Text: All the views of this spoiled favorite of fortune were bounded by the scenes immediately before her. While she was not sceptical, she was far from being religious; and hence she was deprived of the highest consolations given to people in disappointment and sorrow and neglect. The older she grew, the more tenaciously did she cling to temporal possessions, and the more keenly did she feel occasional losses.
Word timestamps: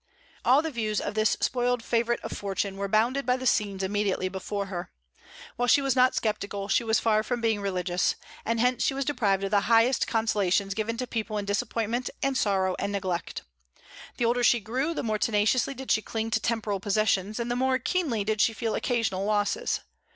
All 0.43 0.63
the 0.63 0.71
views 0.71 0.99
of 0.99 1.13
this 1.13 1.37
spoiled 1.41 1.83
favorite 1.83 2.19
of 2.21 2.31
fortune 2.31 2.75
were 2.77 2.87
bounded 2.87 3.23
by 3.23 3.37
the 3.37 3.45
scenes 3.45 3.83
immediately 3.83 4.29
before 4.29 4.65
her. 4.65 4.89
While 5.57 5.67
she 5.67 5.79
was 5.83 5.95
not 5.95 6.15
sceptical, 6.15 6.67
she 6.67 6.83
was 6.83 6.99
far 6.99 7.21
from 7.21 7.39
being 7.39 7.61
religious; 7.61 8.15
and 8.43 8.59
hence 8.59 8.81
she 8.83 8.95
was 8.95 9.05
deprived 9.05 9.43
of 9.43 9.51
the 9.51 9.59
highest 9.69 10.07
consolations 10.07 10.73
given 10.73 10.97
to 10.97 11.05
people 11.05 11.37
in 11.37 11.45
disappointment 11.45 12.09
and 12.23 12.35
sorrow 12.35 12.75
and 12.79 12.91
neglect. 12.91 13.43
The 14.17 14.25
older 14.25 14.43
she 14.43 14.59
grew, 14.59 14.95
the 14.95 15.03
more 15.03 15.19
tenaciously 15.19 15.75
did 15.75 15.91
she 15.91 16.01
cling 16.01 16.31
to 16.31 16.39
temporal 16.39 16.79
possessions, 16.79 17.39
and 17.39 17.51
the 17.51 17.55
more 17.55 17.77
keenly 17.77 18.23
did 18.23 18.41
she 18.41 18.53
feel 18.53 18.73
occasional 18.73 19.23
losses. 19.25 19.81